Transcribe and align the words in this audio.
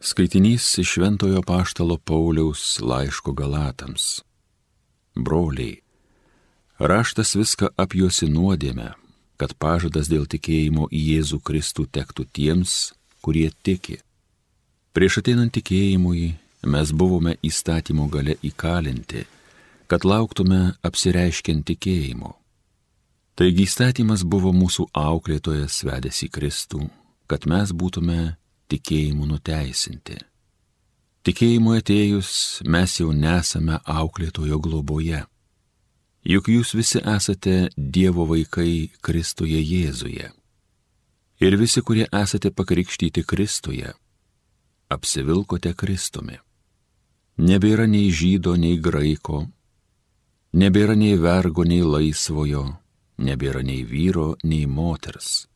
Skaitinys 0.00 0.78
iš 0.78 0.88
Šventojo 0.88 1.42
Paštalo 1.42 1.96
Pauliaus 1.96 2.80
laiško 2.80 3.32
Galatams. 3.32 4.22
Broliai, 5.14 5.80
raštas 6.78 7.34
viską 7.34 7.72
apjuosi 7.76 8.28
nuodėmę, 8.30 8.92
kad 9.36 9.56
pažadas 9.58 10.06
dėl 10.06 10.30
tikėjimo 10.30 10.86
į 10.94 11.02
Jėzų 11.08 11.40
Kristų 11.42 11.88
tektų 11.90 12.28
tiems, 12.30 12.94
kurie 13.26 13.50
tiki. 13.66 13.98
Prieš 14.94 15.18
ateinant 15.24 15.56
tikėjimui 15.58 16.30
mes 16.62 16.94
buvome 16.94 17.34
įstatymo 17.42 18.06
gale 18.06 18.38
įkalinti, 18.38 19.26
kad 19.90 20.06
lauktume 20.06 20.76
apsireiškiant 20.78 21.66
tikėjimo. 21.74 22.36
Taigi 23.34 23.66
įstatymas 23.66 24.22
buvo 24.22 24.54
mūsų 24.54 24.92
auklėtojas 24.94 25.82
vedęs 25.82 26.22
į 26.22 26.34
Kristų, 26.38 26.86
kad 27.26 27.50
mes 27.50 27.74
būtume 27.74 28.36
tikėjimu 28.72 29.26
nuteisinti. 29.28 30.18
Tikėjimu 31.26 31.74
atėjus 31.78 32.30
mes 32.64 32.94
jau 33.00 33.12
nesame 33.12 33.80
auklėtojo 33.84 34.60
globoje. 34.64 35.24
Juk 36.28 36.50
jūs 36.52 36.74
visi 36.76 37.00
esate 37.00 37.56
Dievo 37.76 38.26
vaikai 38.28 38.90
Kristuje 39.04 39.60
Jėzuje. 39.60 40.30
Ir 41.38 41.56
visi, 41.60 41.82
kurie 41.82 42.06
esate 42.12 42.50
pakrikštyti 42.50 43.22
Kristuje, 43.24 43.92
apsivilkote 44.90 45.74
Kristumi. 45.78 46.40
Nebėra 47.38 47.86
nei 47.86 48.08
žydo, 48.10 48.56
nei 48.58 48.80
graiko, 48.82 49.44
nebėra 50.58 50.96
nei 50.98 51.14
vergo, 51.14 51.62
nei 51.62 51.84
laisvojo, 51.86 52.64
nebėra 53.22 53.62
nei 53.62 53.84
vyro, 53.86 54.32
nei 54.42 54.66
moters 54.66 55.46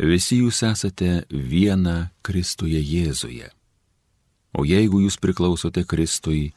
Visi 0.00 0.38
jūs 0.40 0.62
esate 0.64 1.26
viena 1.28 2.08
Kristuje 2.24 2.78
Jėzuje. 2.80 3.50
O 4.56 4.64
jeigu 4.64 5.02
jūs 5.04 5.18
priklausote 5.20 5.84
Kristui, 5.84 6.54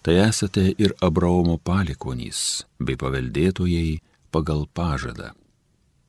tai 0.00 0.16
esate 0.24 0.70
ir 0.80 0.94
Abraomo 1.04 1.58
palikonys 1.60 2.64
bei 2.80 2.96
paveldėtojai 2.96 4.00
pagal 4.32 4.64
pažadą. 4.72 5.34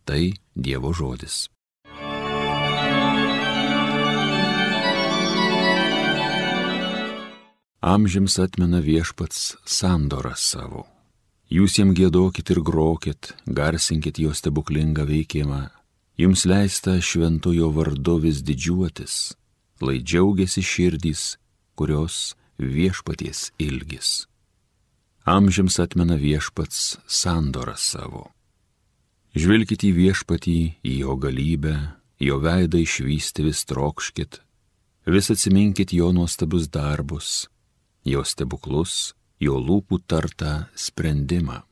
Tai 0.07 0.31
Dievo 0.55 0.93
žodis. 0.95 1.49
Amžiams 7.83 8.39
atmena 8.39 8.79
viešpats 8.79 9.57
sandorą 9.67 10.37
savo. 10.39 10.87
Jūs 11.51 11.81
jam 11.81 11.91
gėdokit 11.91 12.47
ir 12.55 12.63
grokit, 12.63 13.33
garsinkit 13.43 14.23
jo 14.23 14.31
stebuklingą 14.31 15.03
veikimą 15.09 15.65
Jums 16.21 16.45
leista 16.45 16.99
šventojo 17.01 17.71
vardu 17.73 18.19
vis 18.21 18.43
didžiuotis, 18.45 19.33
lai 19.81 19.97
džiaugiasi 20.05 20.61
širdys, 20.61 21.23
kurios 21.73 22.35
viešpaties 22.61 23.39
ilgis. 23.57 24.27
Amžiams 25.25 25.79
atmena 25.81 26.19
viešpats 26.21 26.99
sandorą 27.09 27.73
savo. 27.73 28.27
Žvelkite 29.33 29.89
į 29.89 29.93
viešpatį, 29.97 30.57
į 30.85 30.93
jo 31.01 31.17
galybę, 31.17 31.75
jo 32.21 32.37
veidą 32.37 32.85
išvysti 32.85 33.49
vis 33.49 33.65
trokškit, 33.65 34.41
vis 35.09 35.33
atsiminkit 35.33 35.89
jo 35.97 36.13
nuostabius 36.13 36.69
darbus, 36.69 37.47
jo 38.05 38.21
stebuklus, 38.21 39.15
jo 39.41 39.57
lūpų 39.57 40.03
tartą 40.05 40.67
sprendimą. 40.77 41.63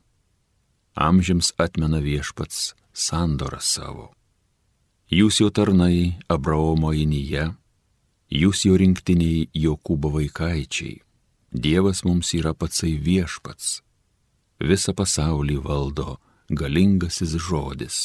Amžiams 0.98 1.54
atmena 1.54 2.02
viešpats 2.02 2.72
sandorą 2.90 3.62
savo. 3.62 4.10
Jūs 5.10 5.40
jo 5.40 5.48
tarnai 5.50 6.20
Abraomo 6.30 6.92
įnyje, 6.94 7.48
jūs 8.30 8.60
jo 8.68 8.76
rinktiniai 8.78 9.48
Jokūbo 9.58 10.12
vaikaičiai. 10.14 11.00
Dievas 11.50 12.04
mums 12.06 12.30
yra 12.38 12.52
patsai 12.54 12.92
viešpats. 12.94 13.80
Visą 14.62 14.94
pasaulį 14.94 15.58
valdo 15.64 16.20
galingasis 16.46 17.34
žodis. 17.42 17.98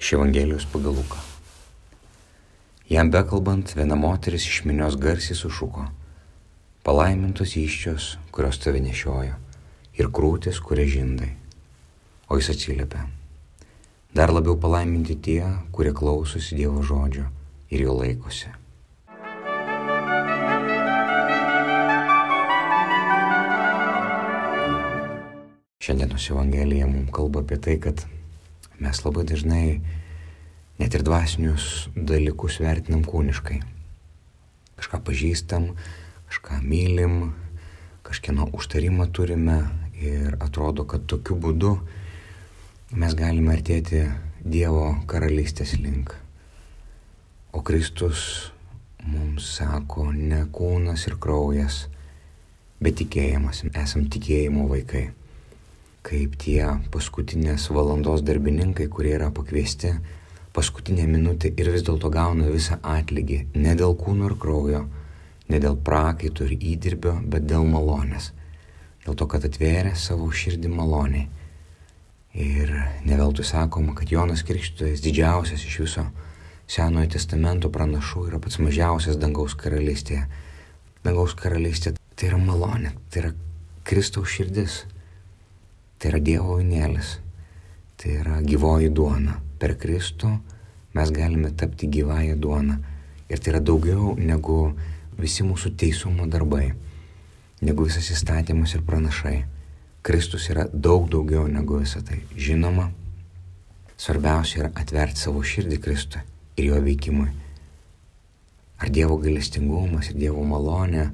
Iš 0.00 0.12
Evangelijos 0.12 0.66
pagal 0.72 0.98
Luką. 0.98 1.22
Jam 2.90 3.14
bekalbant, 3.14 3.76
viena 3.78 3.94
moteris 3.94 4.42
iš 4.42 4.64
minios 4.66 4.98
garsiai 4.98 5.38
sušuko. 5.38 5.86
Palaimintos 6.82 7.54
iščios, 7.54 8.18
kurios 8.34 8.58
tave 8.58 8.82
nešiojo, 8.82 9.38
ir 9.94 10.10
krūtis, 10.10 10.58
kurie 10.58 10.90
žindai. 10.90 11.30
O 12.26 12.42
jis 12.42 12.50
atsiliepė 12.56 13.17
Dar 14.14 14.32
labiau 14.32 14.56
palaiminti 14.56 15.18
tie, 15.20 15.42
kurie 15.68 15.92
klausosi 15.92 16.56
Dievo 16.56 16.80
žodžio 16.80 17.26
ir 17.68 17.82
jo 17.84 17.92
laikosi. 17.92 18.48
Šiandienos 25.84 26.24
Evangelija 26.32 26.88
mums 26.88 27.12
kalba 27.12 27.44
apie 27.44 27.60
tai, 27.60 27.76
kad 27.76 28.06
mes 28.80 29.02
labai 29.04 29.26
dažnai 29.28 29.76
net 30.80 30.96
ir 30.96 31.04
dvasinius 31.04 31.90
dalykus 31.92 32.58
vertinam 32.64 33.04
kūniškai. 33.04 33.60
Kažką 34.80 35.04
pažįstam, 35.04 35.74
kažką 36.32 36.62
mylim, 36.64 37.34
kažkieno 38.08 38.48
užtarimą 38.56 39.12
turime 39.12 39.62
ir 40.00 40.40
atrodo, 40.40 40.88
kad 40.88 41.04
tokiu 41.04 41.36
būdu 41.36 41.76
mes 42.96 43.12
galime 43.12 43.52
artėti 43.52 44.06
Dievo 44.40 45.02
karalystės 45.10 45.74
link. 45.76 46.14
O 47.52 47.60
Kristus 47.60 48.48
mums 49.04 49.44
sako, 49.58 50.06
ne 50.12 50.46
kūnas 50.52 51.04
ir 51.10 51.18
kraujas, 51.20 51.82
bet 52.80 52.96
tikėjimas, 53.02 53.66
esam 53.76 54.06
tikėjimo 54.08 54.64
vaikai. 54.70 55.10
Kaip 56.08 56.38
tie 56.40 56.62
paskutinės 56.88 57.68
valandos 57.76 58.24
darbininkai, 58.24 58.88
kurie 58.88 59.12
yra 59.18 59.28
pakviesti 59.36 59.92
paskutinę 60.56 61.04
minutę 61.10 61.52
ir 61.52 61.68
vis 61.74 61.84
dėlto 61.84 62.08
gauna 62.08 62.48
visą 62.48 62.78
atlygį, 62.80 63.42
ne 63.60 63.76
dėl 63.76 63.98
kūno 64.00 64.30
ir 64.30 64.38
kraujo, 64.40 64.86
ne 65.52 65.60
dėl 65.60 65.76
prakaito 65.76 66.48
ir 66.48 66.56
įdirbio, 66.56 67.18
bet 67.20 67.44
dėl 67.44 67.68
malonės. 67.68 68.32
Dėl 69.04 69.18
to, 69.18 69.28
kad 69.28 69.44
atvėrė 69.44 69.92
savo 69.92 70.32
širdį 70.32 70.72
maloniai 70.72 71.28
Ir 72.34 72.72
neveltui 73.08 73.44
sakoma, 73.44 73.94
kad 73.96 74.10
Jonas 74.12 74.42
Krikštytojas 74.44 75.00
didžiausias 75.00 75.64
iš 75.64 75.78
viso 75.80 76.04
Senojo 76.68 77.08
testamento 77.14 77.70
pranašų 77.72 78.26
yra 78.28 78.38
pats 78.44 78.58
mažiausias 78.60 79.16
dangaus 79.16 79.54
karalystėje. 79.56 80.26
Dangaus 81.04 81.32
karalystė 81.38 81.94
tai 82.18 82.28
yra 82.28 82.40
malonė, 82.42 82.92
tai 83.08 83.22
yra 83.22 83.30
Kristaus 83.88 84.28
širdis, 84.34 84.82
tai 85.96 86.12
yra 86.12 86.20
Dievo 86.20 86.58
vinėlis, 86.58 87.14
tai 87.96 88.18
yra 88.20 88.42
gyvoji 88.44 88.92
duona. 88.92 89.38
Per 89.58 89.78
Kristų 89.80 90.34
mes 90.94 91.10
galime 91.14 91.54
tapti 91.56 91.88
gyvąją 91.88 92.36
duoną. 92.36 92.76
Ir 93.32 93.40
tai 93.40 93.54
yra 93.54 93.64
daugiau 93.64 94.12
negu 94.20 94.74
visi 95.18 95.44
mūsų 95.44 95.72
teisumo 95.80 96.28
darbai, 96.28 96.74
negu 97.64 97.88
visas 97.88 98.12
įstatymas 98.12 98.76
ir 98.76 98.84
pranašai. 98.84 99.38
Kristus 100.08 100.46
yra 100.48 100.64
daug 100.72 101.10
daugiau 101.12 101.44
negu 101.52 101.82
visą 101.82 102.00
tai. 102.00 102.22
Žinoma, 102.32 102.86
svarbiausia 104.00 104.62
yra 104.62 104.70
atverti 104.80 105.20
savo 105.20 105.42
širdį 105.44 105.78
Kristui 105.84 106.22
ir 106.56 106.70
jo 106.70 106.80
veikimui. 106.80 107.28
Ar 108.80 108.88
Dievo 108.94 109.18
gailestingumas 109.20 110.08
ir 110.08 110.16
Dievo 110.22 110.46
malonė 110.48 111.10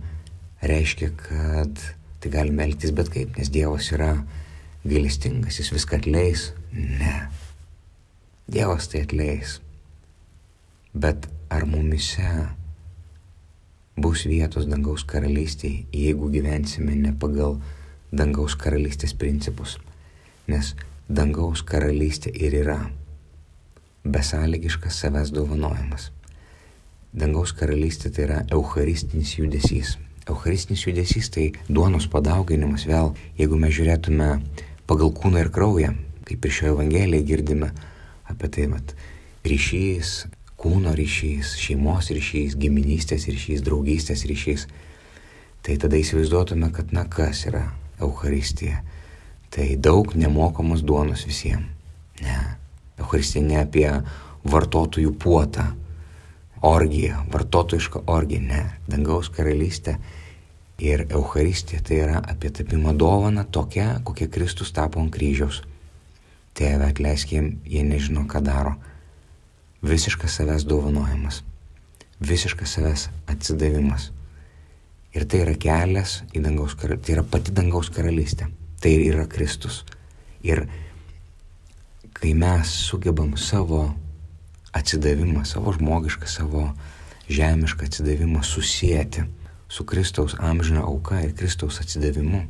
reiškia, 0.63 1.11
kad 1.19 1.83
tai 2.23 2.33
galime 2.33 2.69
elgtis 2.69 2.95
bet 2.95 3.11
kaip, 3.11 3.35
nes 3.35 3.51
Dievas 3.51 3.91
yra 3.97 4.13
gailestingas, 4.87 5.59
jis 5.59 5.75
viską 5.75 5.99
atleis? 5.99 6.53
Ne. 6.73 7.15
Dievas 8.47 8.87
tai 8.93 9.03
atleis. 9.09 9.59
Bet 10.95 11.27
ar 11.51 11.67
mumise 11.67 12.31
bus 13.99 14.23
vietos 14.31 14.71
dangaus 14.71 15.03
karalystėje, 15.03 15.89
jeigu 15.91 16.31
gyvensime 16.31 16.95
ne 16.95 17.11
pagal 17.19 17.59
dangaus 18.15 18.55
karalystės 18.55 19.15
principus, 19.19 19.79
nes 20.47 20.75
dangaus 21.09 21.65
karalystė 21.67 22.31
ir 22.31 22.55
yra 22.63 22.79
besąlygiškas 24.05 25.01
savęs 25.03 25.33
dovanojimas. 25.35 26.11
dangaus 27.15 27.53
karalystė 27.55 28.11
tai 28.11 28.23
yra 28.25 28.39
eucharistinis 28.51 29.37
judesys. 29.39 29.99
Eucharistinis 30.27 30.83
judesys 30.87 31.29
tai 31.31 31.53
duonos 31.69 32.09
padauginimas 32.11 32.87
vėl, 32.91 33.13
jeigu 33.39 33.57
mes 33.57 33.75
žiūrėtume 33.77 34.31
pagal 34.87 35.13
kūną 35.15 35.45
ir 35.45 35.51
kraują, 35.55 35.93
kaip 36.27 36.45
ir 36.45 36.57
šioje 36.57 36.73
Evangelijoje 36.73 37.29
girdime 37.29 37.71
apie 38.25 38.49
tai, 38.49 38.67
mat, 38.73 38.97
ryšys, 39.47 40.27
kūno 40.59 40.97
ryšys, 40.97 41.55
šeimos 41.61 42.11
ryšys, 42.11 42.59
giminystės 42.59 43.29
ryšys, 43.31 43.63
draugystės 43.63 44.27
ryšys. 44.27 44.67
Tai 45.63 45.79
tada 45.81 45.97
įsivaizduotume, 45.97 46.73
kad 46.75 46.93
na 46.93 47.07
kas 47.07 47.47
yra 47.47 47.69
Eucharistija. 48.05 48.83
Tai 49.55 49.69
daug 49.79 50.15
nemokamos 50.19 50.83
duonos 50.83 51.27
visiems. 51.27 51.71
Ne. 52.23 52.37
Eucharistija 52.99 53.43
ne 53.43 53.59
apie 53.59 53.89
vartotojų 54.47 55.15
puotą, 55.19 55.65
orgija, 56.65 57.25
vartotojiška 57.33 58.05
orgija, 58.07 58.43
ne, 58.43 58.63
dangaus 58.89 59.31
karalystė 59.33 59.97
ir 60.79 61.07
Euharistija 61.11 61.83
tai 61.85 62.01
yra 62.03 62.21
apie 62.29 62.51
tapimą 62.51 62.95
dovaną 62.99 63.45
tokia, 63.45 64.01
kokia 64.05 64.29
Kristus 64.29 64.73
tapo 64.73 65.01
ant 65.01 65.13
kryžiaus. 65.15 65.63
Tėve 66.55 66.87
atleisk 66.87 67.33
jiem, 67.35 67.57
jie 67.67 67.83
nežino, 67.87 68.25
ką 68.31 68.41
daro. 68.45 68.77
Visiškas 69.85 70.39
savęs 70.39 70.65
dovanojimas, 70.71 71.43
visiškas 72.21 72.77
savęs 72.79 73.09
atsidavimas. 73.29 74.11
Ir 75.15 75.27
tai 75.31 75.45
yra 75.45 75.55
kelias 75.55 76.23
į 76.35 76.43
dangaus 76.43 76.75
karalystę, 76.75 77.07
tai 77.07 77.15
yra 77.15 77.23
pati 77.31 77.55
dangaus 77.55 77.91
karalystė, 77.95 78.49
tai 78.83 78.97
yra 79.07 79.29
Kristus. 79.31 79.85
Ir 80.43 80.65
kai 82.15 82.33
mes 82.35 82.73
sugebam 82.89 83.37
savo 83.39 83.87
atsidavimą, 84.75 85.45
savo 85.47 85.73
žmogišką, 85.77 86.27
savo 86.27 86.67
žemišką 87.31 87.87
atsidavimą 87.87 88.43
susijęti 88.43 89.25
su 89.69 89.85
Kristaus 89.85 90.35
amžina 90.39 90.83
auka 90.83 91.23
ir 91.23 91.35
Kristaus 91.35 91.81
atsidavimu, 91.81 92.45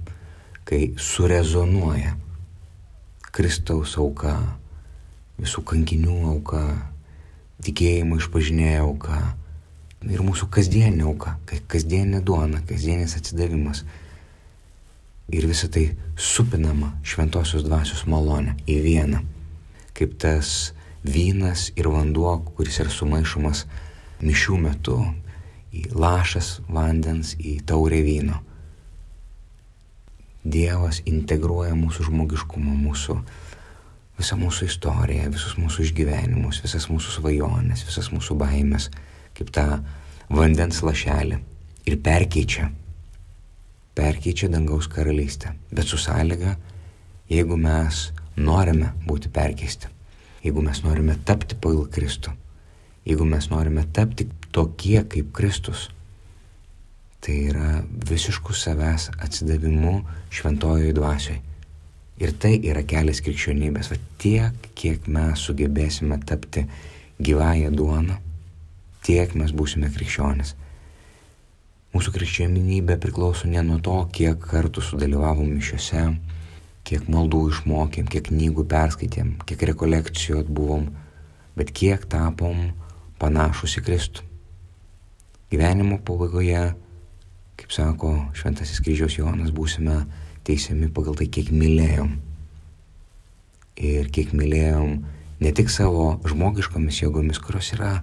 kai 0.64 0.94
surezonuoja 0.96 2.16
Kristaus 3.34 3.96
auka, 3.98 4.34
visų 5.40 5.64
kankinių 5.66 6.18
auka, 6.32 6.64
tikėjimo 7.64 8.18
išpažinėjo 8.20 8.84
auka 8.88 9.20
ir 10.10 10.22
mūsų 10.24 10.48
kasdienė 10.52 11.04
auka, 11.08 11.36
kasdienė 11.70 12.20
duona, 12.24 12.62
kasdienis 12.68 13.16
atsidavimas. 13.18 13.84
Ir 15.32 15.46
visą 15.48 15.70
tai 15.72 15.86
supinama 16.20 16.92
šventosios 17.06 17.64
dvasios 17.64 18.04
malonė 18.10 18.58
į 18.68 18.80
vieną, 18.84 19.22
kaip 19.96 20.18
tas 20.20 20.74
vynas 21.04 21.70
ir 21.76 21.88
vanduo, 21.92 22.36
kuris 22.56 22.80
yra 22.84 22.92
sumaišomas 22.92 23.64
mišių 24.24 24.58
metu 24.60 24.98
į 25.74 25.88
lašas 25.96 26.58
vandens, 26.68 27.34
į 27.40 27.58
taurę 27.66 28.00
vyno. 28.04 28.40
Dievas 30.44 31.00
integruoja 31.08 31.72
mūsų 31.76 32.10
žmogiškumą, 32.10 32.76
mūsų, 32.84 33.16
visą 34.20 34.36
mūsų 34.38 34.68
istoriją, 34.68 35.30
visus 35.32 35.56
mūsų 35.56 35.86
išgyvenimus, 35.88 36.60
visas 36.64 36.86
mūsų 36.92 37.16
svajonės, 37.18 37.84
visas 37.88 38.10
mūsų 38.12 38.36
baimės, 38.44 38.90
kaip 39.34 39.50
tą 39.54 39.66
vandens 40.34 40.82
lašelį 40.84 41.40
ir 41.90 41.98
perkeičia, 42.04 42.68
perkeičia 43.94 44.50
dangaus 44.52 44.88
karalystę, 44.90 45.54
bet 45.70 45.90
su 45.90 45.98
sąlyga, 46.00 46.56
jeigu 47.30 47.58
mes 47.60 48.08
norime 48.36 48.94
būti 49.06 49.30
perkeisti 49.32 49.94
jeigu 50.44 50.62
mes 50.62 50.82
norime 50.84 51.16
tapti 51.24 51.56
pagal 51.56 51.86
Kristų, 51.92 52.34
jeigu 53.08 53.26
mes 53.28 53.48
norime 53.52 53.86
tapti 53.96 54.28
tokie 54.52 55.00
kaip 55.08 55.32
Kristus, 55.36 55.88
tai 57.24 57.38
yra 57.48 57.80
visiškų 58.10 58.52
savęs 58.52 59.08
atsidavimu 59.24 59.96
šventojoje 60.34 60.92
dvasioje. 60.96 61.40
Ir 62.20 62.34
tai 62.38 62.52
yra 62.62 62.84
kelias 62.86 63.18
krikščionybės. 63.24 63.88
Va 63.90 63.96
tiek, 64.22 64.68
kiek 64.78 65.08
mes 65.10 65.40
sugebėsime 65.48 66.20
tapti 66.28 66.62
gyvąją 67.24 67.72
duoną, 67.74 68.20
tiek 69.04 69.34
mes 69.36 69.52
būsime 69.52 69.90
krikščionis. 69.92 70.54
Mūsų 71.94 72.10
krikščionybė 72.16 72.96
priklauso 72.98 73.46
ne 73.46 73.62
nuo 73.62 73.78
to, 73.78 73.94
kiek 74.10 74.40
kartų 74.50 74.82
sudalyvavom 74.82 75.52
mišiuose, 75.54 76.08
kiek 76.84 77.06
maldų 77.12 77.42
išmokėm, 77.52 78.08
kiek 78.10 78.32
knygų 78.32 78.64
perskaitėm, 78.72 79.36
kiek 79.46 79.62
rekolekcijų 79.70 80.40
atbuvom, 80.42 80.88
bet 81.54 81.70
kiek 81.70 82.08
tapom 82.10 82.72
panašus 83.22 83.78
į 83.78 83.84
Kristų. 83.86 84.26
Gyvenimo 85.54 86.00
pabaigoje, 86.02 86.64
kaip 87.60 87.72
sako 87.72 88.10
Šventasis 88.34 88.82
kryžiaus 88.82 89.20
Jonas, 89.20 89.54
būsime 89.54 90.02
teisiami 90.44 90.90
pagal 90.92 91.14
tai, 91.20 91.30
kiek 91.30 91.52
mylėjom. 91.54 92.16
Ir 93.78 94.10
kiek 94.10 94.34
mylėjom 94.34 94.98
ne 95.44 95.50
tik 95.54 95.70
savo 95.70 96.16
žmogiškomis 96.26 97.04
jėgomis, 97.04 97.38
kurios 97.38 97.70
yra 97.76 98.00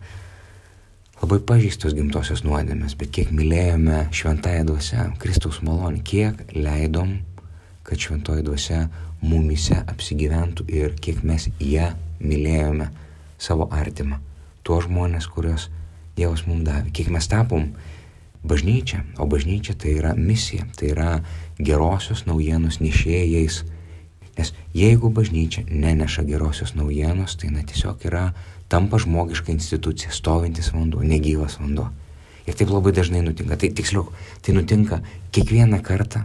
labai 1.22 1.40
pažįstos 1.46 1.94
gimtosios 1.98 2.42
nuodėmės, 2.46 2.98
bet 2.98 3.12
kiek 3.14 3.34
mylėjome 3.36 4.08
šventąją 4.16 4.66
dvasę, 4.72 5.10
Kristaus 5.22 5.62
malonį, 5.66 6.02
kiek 6.06 6.56
leidom 6.58 7.20
kad 7.84 8.00
šventoji 8.00 8.46
dvasia 8.46 8.86
mumise 9.22 9.82
apsigyventų 9.90 10.66
ir 10.72 10.94
kiek 11.02 11.22
mes 11.28 11.50
ją 11.60 11.92
mylėjome 12.22 12.90
savo 13.42 13.68
artimą, 13.74 14.20
tuos 14.64 14.88
žmonės, 14.88 15.30
kuriuos 15.30 15.70
Dievas 16.16 16.44
mums 16.46 16.66
davė, 16.68 16.92
kiek 16.94 17.08
mes 17.10 17.28
tapom 17.32 17.70
bažnyčia, 18.44 19.02
o 19.18 19.26
bažnyčia 19.32 19.78
tai 19.80 19.96
yra 19.96 20.12
misija, 20.18 20.66
tai 20.78 20.92
yra 20.92 21.12
gerosios 21.58 22.26
naujienos 22.28 22.82
nešėjais. 22.84 23.62
Nes 24.38 24.54
jeigu 24.74 25.10
bažnyčia 25.12 25.66
neneša 25.68 26.24
gerosios 26.24 26.76
naujienos, 26.76 27.36
tai 27.36 27.52
na 27.52 27.66
tiesiog 27.68 28.06
yra 28.08 28.30
tampa 28.72 29.00
žmogiška 29.02 29.52
institucija, 29.52 30.12
stovintis 30.16 30.72
vanduo, 30.74 31.04
negyvas 31.04 31.58
vanduo. 31.60 31.90
Ir 32.48 32.56
taip 32.58 32.72
labai 32.72 32.94
dažnai 32.96 33.22
nutinka. 33.26 33.58
Tai 33.60 33.70
tiksliau, 33.76 34.08
tai 34.42 34.56
nutinka 34.56 35.02
kiekvieną 35.36 35.82
kartą, 35.84 36.24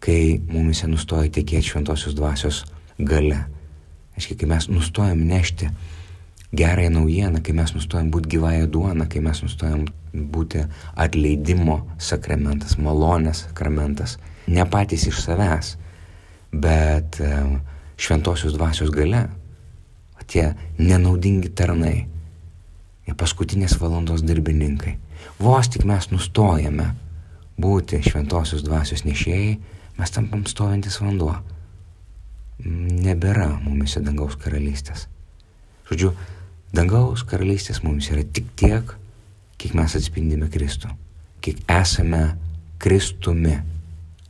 kai 0.00 0.38
mumise 0.48 0.86
nustoja 0.88 1.32
tekėti 1.34 1.72
šventosios 1.72 2.14
dvasios 2.16 2.62
gale. 2.98 3.42
Aiškiai, 4.16 4.38
kai 4.40 4.48
mes 4.48 4.70
nustojam 4.70 5.26
nešti 5.28 5.68
gerąją 6.56 6.90
naujieną, 6.94 7.42
kai 7.42 7.52
mes 7.58 7.74
nustojam 7.74 8.10
būti 8.14 8.36
gyvąją 8.36 8.70
duoną, 8.72 9.08
kai 9.10 9.20
mes 9.20 9.42
nustojam 9.42 9.84
būti 10.14 10.62
atleidimo 10.94 11.82
sakramentas, 11.98 12.78
malonės 12.78 13.44
sakramentas, 13.48 14.16
ne 14.46 14.64
patys 14.70 15.08
iš 15.10 15.20
savęs, 15.26 15.74
bet 16.62 17.20
šventosios 18.00 18.54
dvasios 18.56 18.90
gale, 18.94 19.26
tie 20.26 20.50
nenaudingi 20.78 21.52
tarnai, 21.54 22.06
paskutinės 23.16 23.76
valandos 23.80 24.24
darbininkai. 24.26 24.96
Vos 25.38 25.68
tik 25.70 25.86
mes 25.86 26.08
nustojame 26.10 26.90
būti 27.60 28.00
šventosios 28.04 28.64
dvasios 28.66 29.04
nešėjai, 29.06 29.52
mes 29.96 30.12
tampam 30.12 30.44
stovintis 30.48 30.98
vanduo. 31.00 31.36
Nebėra 32.66 33.48
mumise 33.62 34.00
dangaus 34.04 34.36
karalystės. 34.40 35.06
Žodžiu, 35.88 36.12
dangaus 36.74 37.22
karalystės 37.28 37.82
mums 37.84 38.10
yra 38.10 38.24
tik 38.24 38.48
tiek, 38.58 38.90
kiek 39.60 39.76
mes 39.76 39.96
atspindime 39.96 40.50
Kristų, 40.52 40.90
kiek 41.44 41.62
esame 41.70 42.24
Kristumi, 42.82 43.54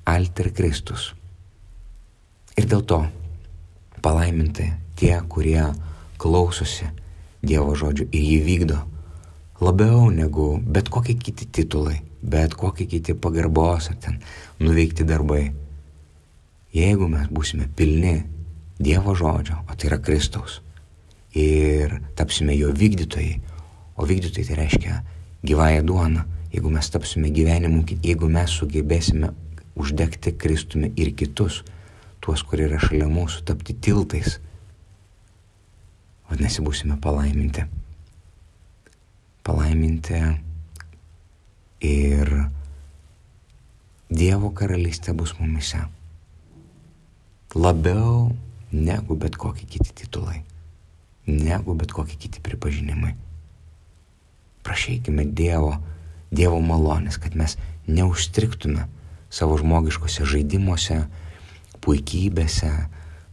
alter 0.06 0.52
Kristus. 0.54 1.14
Ir 2.56 2.68
dėl 2.70 2.82
to 2.88 3.02
palaiminti 4.02 4.70
tie, 4.96 5.16
kurie 5.28 5.72
klausosi 6.20 6.88
Dievo 7.46 7.76
žodžių 7.78 8.08
ir 8.10 8.22
jį 8.26 8.38
vykdo 8.46 8.78
labiau 9.60 10.10
negu 10.10 10.56
bet 10.60 10.88
kokie 10.92 11.14
kiti 11.20 11.46
titulai, 11.46 12.00
bet 12.22 12.54
kokie 12.54 12.86
kiti 12.88 13.14
pagarbos 13.14 13.90
ar 13.92 13.98
ten 14.00 14.18
nuveikti 14.60 15.04
darbai. 15.06 15.52
Jeigu 16.76 17.08
mes 17.08 17.28
būsime 17.32 17.68
pilni 17.76 18.22
Dievo 18.76 19.14
žodžio, 19.16 19.62
o 19.64 19.76
tai 19.76 19.88
yra 19.88 20.00
Kristaus, 20.04 20.60
ir 21.36 22.00
tapsime 22.16 22.56
jo 22.56 22.72
vykdytojai, 22.72 23.38
o 23.96 24.04
vykdytojai 24.04 24.48
tai 24.48 24.58
reiškia 24.58 24.98
gyvąją 25.46 25.86
duoną, 25.88 26.24
jeigu 26.52 26.72
mes 26.72 26.90
tapsime 26.92 27.30
gyvenimu, 27.32 27.84
jeigu 28.04 28.28
mes 28.28 28.52
sugebėsime 28.52 29.32
uždegti 29.76 30.34
Kristumi 30.36 30.92
ir 30.96 31.14
kitus, 31.16 31.62
tuos, 32.26 32.42
kurie 32.42 32.64
yra 32.66 32.80
šalia 32.82 33.06
mūsų, 33.06 33.44
tapti 33.46 33.70
tiltais, 33.78 34.40
vadinasi, 36.26 36.62
būsime 36.66 36.96
palaiminti. 36.98 37.62
Palaiminti 39.46 40.18
ir 41.86 42.32
Dievo 44.10 44.50
karalystė 44.54 45.14
bus 45.14 45.36
mumise. 45.38 45.84
Labiau 47.54 48.32
negu 48.74 49.14
bet 49.18 49.38
kokie 49.38 49.66
kiti 49.66 49.94
titulai, 50.02 50.40
negu 51.26 51.74
bet 51.78 51.94
kokie 51.94 52.18
kiti 52.18 52.42
pripažinimai. 52.42 53.14
prašykime 54.66 55.24
Dievo, 55.30 55.76
Dievo 56.34 56.58
malonės, 56.58 57.20
kad 57.22 57.38
mes 57.38 57.54
neužstriktume 57.86 58.88
savo 59.30 59.58
žmogiškose 59.58 60.26
žaidimuose, 60.26 61.04
puikybėse, 61.86 62.70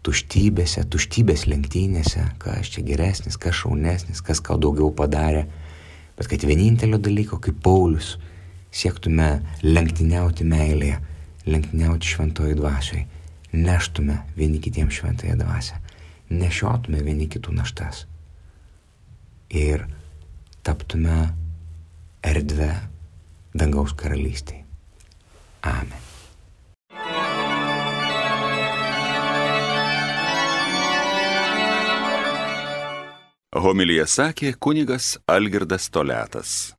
tuštybėse, 0.05 0.83
tuštybės 0.93 1.47
lenktynėse, 1.49 2.27
kas 2.41 2.69
čia 2.73 2.83
geresnis, 2.85 3.39
kas 3.39 3.57
šaunesnis, 3.63 4.21
kas 4.25 4.41
ką 4.43 4.59
daugiau 4.61 4.91
padarė, 4.95 5.47
bet 6.17 6.29
kad 6.29 6.45
vienintelio 6.45 6.99
dalyko 7.01 7.39
kaip 7.43 7.61
Paulius 7.65 8.17
siektume 8.73 9.29
lenktyniauti 9.63 10.45
meilėje, 10.49 10.99
lenktyniauti 11.47 12.13
šventoji 12.13 12.57
dvasioj, 12.59 13.03
neštume 13.53 14.19
vieni 14.37 14.61
kitiems 14.63 14.99
šventąją 14.99 15.37
dvasę, 15.41 15.77
nešiotume 16.33 17.03
vieni 17.05 17.29
kitų 17.29 17.53
naštas 17.57 18.05
ir 19.53 19.85
taptume 20.65 21.27
erdvę 22.25 22.71
dangaus 23.53 23.93
karalystėje. 23.97 24.63
Amen. 25.63 26.12
Homilija 33.53 34.07
sakė 34.09 34.55
kunigas 34.57 35.11
Algirdas 35.29 35.85
Toletas. 35.93 36.73